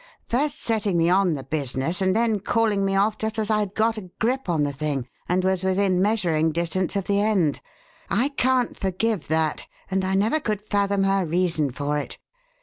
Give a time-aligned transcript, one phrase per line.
[0.25, 3.75] "First setting me on the business, and then calling me off just as I had
[3.75, 7.61] got a grip on the thing and was within measuring distance of the end.
[8.09, 12.17] I can't forgive that; and I never could fathom her reason for it.